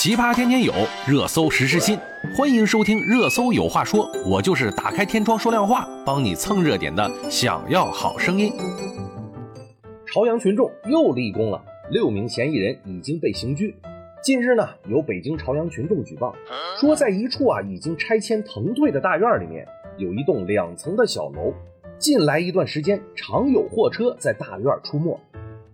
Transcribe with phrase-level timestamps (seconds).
[0.00, 0.72] 奇葩天天有，
[1.08, 1.98] 热搜时时新。
[2.32, 7.10] 欢迎收听《热搜有话说》，我就是打开天窗说亮话，帮你蹭热点的。
[7.28, 8.52] 想要好声音。
[10.06, 13.74] 朝阳群众又立功了，六名嫌疑人已经被刑拘。
[14.22, 16.32] 近日呢，有北京朝阳群众举报
[16.78, 21.52] 说，在一处啊已经拆迁腾退的大院里面，有一栋两层的小楼。
[21.98, 25.18] 近来一段时间，常有货车在大院出没。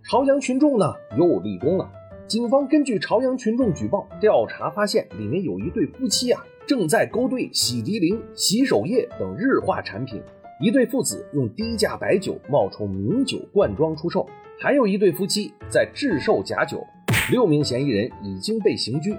[0.09, 1.87] 朝阳群众呢又立功了。
[2.27, 10.19] 警方根据朝阳群众举报调查，发现里面有一对夫妻啊，正在勾兑洗涤灵、洗手液等日化产品。
[10.59, 14.27] 一对父子用低价白酒冒充名酒灌装出售，
[14.59, 16.83] 还有一对夫妻在制售假酒。
[17.29, 19.15] 六名嫌疑人已经被刑拘。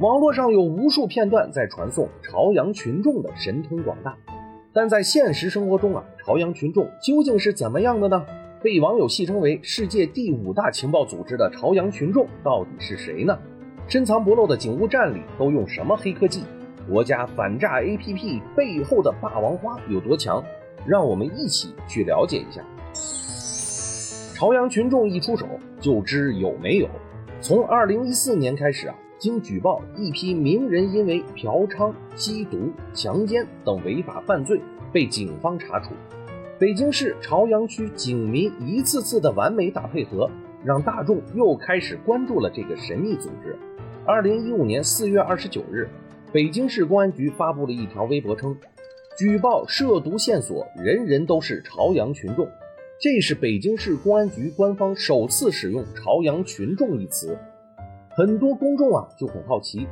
[0.00, 4.16] 网络上有无数片段在传颂朝阳群众的神通广大，
[4.72, 8.26] 但在现实生活中啊，朝阳群众究竟是怎么样的呢？
[8.62, 13.36] 被网友戏称为世界第五大情报组织的朝阳群众到底是谁呢？
[13.88, 16.44] 深藏不露的警务站里都用什么黑科技？
[16.88, 20.42] 国家反诈 APP 背后的霸王花有多强？
[20.86, 22.62] 让我们一起去了解一下。
[24.32, 25.46] 朝阳群众一出手
[25.80, 26.88] 就知有没有。
[27.40, 34.60] 从二零一四年开始啊，经举报一批名人因为嫖娼、吸毒、强奸等违法犯罪
[34.92, 35.90] 被警方查处。
[36.62, 40.30] 北京市朝阳区警民一次次的完美打配合，
[40.64, 43.58] 让大众又开始关注了这个神秘组织。
[44.06, 45.88] 二零一五年四月二十九日，
[46.32, 48.56] 北京市公安局发布了一条微博称
[49.18, 52.48] ：“举报涉毒线索，人人都是朝阳群众。”
[53.02, 57.36] 这是北京市公安局官方首次使用“朝阳群众”一词。
[58.10, 59.88] 很多公众啊就很好奇，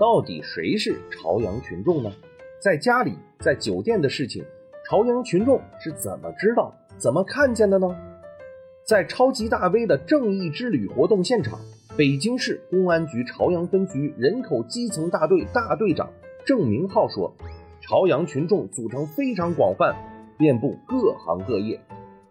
[0.00, 2.10] 到底谁是朝阳群众呢？
[2.62, 4.42] 在家里，在酒店的事情。
[4.86, 7.96] 朝阳群众是怎么知道、怎么看见的呢？
[8.84, 11.58] 在超级大 V 的正义之旅活动现场，
[11.96, 16.10] 北京市公安局朝阳分局人口基层大队大队长
[16.44, 17.34] 郑明浩说
[17.80, 19.96] ：“朝阳群众组成非常广泛，
[20.36, 21.80] 遍布各行各业。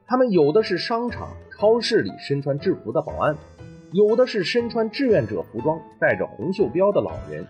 [0.05, 3.35] 他们有的是商场、超市里身穿制服的保安，
[3.93, 7.47] 有的是身穿志愿者服装、带着红袖标的老人，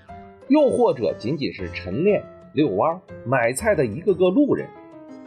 [0.48, 2.24] 又或者仅仅是晨练、
[2.54, 4.66] 遛弯、买菜的一个个路人。”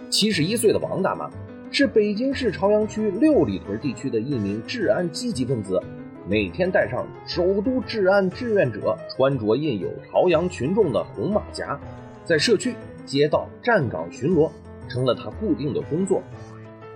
[0.09, 1.29] 七十一岁的王大妈
[1.73, 5.81] 是北京市朝阳区六里屯地区的一名治安积极分子，
[6.29, 11.79] 每天带上首都治安志愿者，穿着印有朝阳群众的红马甲，
[12.25, 12.75] 在社区、
[13.05, 14.49] 街道站岗巡逻，
[14.89, 16.23] 成了他固定的工作。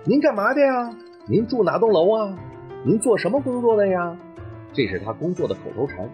[0.05, 0.95] 您干嘛的呀？
[1.27, 2.39] 您住哪栋楼啊？
[2.85, 4.17] 您做什么工作的呀？
[4.71, 6.09] 这是他工作的口头禅。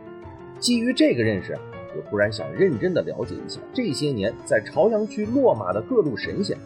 [0.59, 1.55] 基于这个认识，
[1.95, 6.57] 我突然想认真的了解一下这些年在朝阳区落马的各路神仙。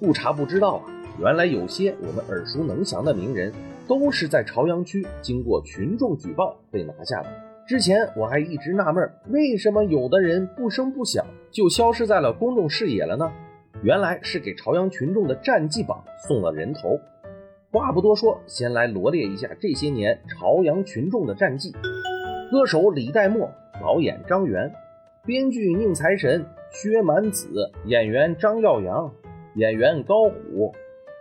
[0.00, 0.84] 不查不知道啊，
[1.20, 3.52] 原来有些我们耳熟能详的名人，
[3.88, 7.28] 都是在朝阳区经过群众举报被拿下的。
[7.66, 13.30] 之前我还一直纳闷，为什么有的人不声不响就消失在了公众视野了呢？
[13.82, 16.98] 原来是给朝阳群众的战绩榜送了人头。
[17.70, 21.72] 话不多说，先来罗列一下这些年朝阳群众的战绩：
[22.50, 24.72] 歌手李代沫，导演张元，
[25.26, 29.12] 编剧宁财神、薛蛮子，演员张耀扬。
[29.54, 30.72] 演员高虎，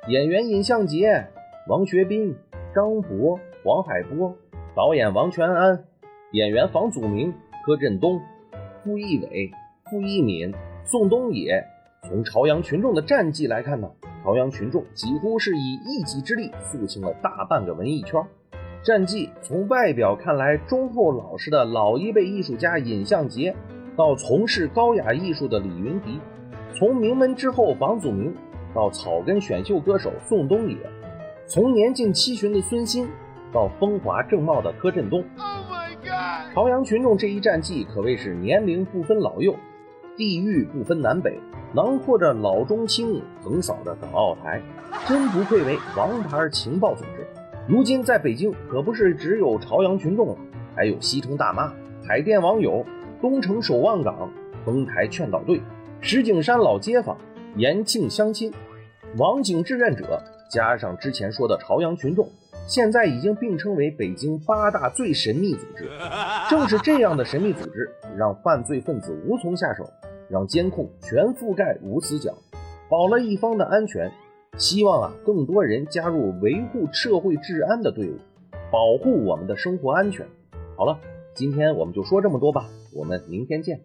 [0.07, 1.27] 演员尹相杰、
[1.67, 2.35] 王学兵、
[2.75, 4.35] 张博、黄海波，
[4.75, 5.85] 导演王全安，
[6.33, 7.33] 演员房祖名、
[7.65, 8.19] 柯震东、
[8.83, 9.51] 傅艺伟、
[9.89, 11.65] 傅艺敏、宋冬野。
[12.03, 13.89] 从朝阳群众的战绩来看呢，
[14.23, 18.21] 朝阳群众几乎是以一己之力肃清了大半个文艺圈。
[18.83, 23.55] 战绩从外表看来忠厚老实的老一辈艺术家尹相杰，
[23.95, 26.19] 到从事高雅艺术的李云迪。
[26.73, 28.33] 从名门之后房祖名
[28.73, 30.77] 到草根选秀歌手宋冬野，
[31.47, 33.07] 从年近七旬的孙兴
[33.51, 35.23] 到风华正茂的柯震东，
[36.53, 39.55] 朝阳群众这一战绩可谓是年龄不分老幼，
[40.15, 41.39] 地域不分南北，
[41.73, 44.61] 囊括着老中青，横扫着港澳台，
[45.07, 47.25] 真不愧为王牌情报组织。
[47.67, 50.37] 如今在北京可不是只有朝阳群众了，
[50.75, 51.73] 还有西城大妈、
[52.07, 52.85] 海淀网友、
[53.19, 54.29] 东城守望岗、
[54.63, 55.61] 丰台劝导队。
[55.99, 57.17] 石景山老街坊、
[57.55, 58.53] 延庆乡亲、
[59.17, 62.29] 网警志愿者，加上之前说的朝阳群众，
[62.67, 65.89] 现在已经并称为北京八大最神秘组织。
[66.49, 69.89] 正是这样的神秘组织，让犯罪分子无从下手，
[70.29, 72.33] 让监控全覆盖无死角，
[72.89, 74.11] 保了一方的安全。
[74.57, 78.17] 希望啊，更多人加入维护社会治安的队伍，
[78.71, 80.25] 保护我们的生活安全。
[80.77, 80.97] 好了，
[81.33, 82.65] 今天我们就说这么多吧，
[82.95, 83.81] 我们明天见。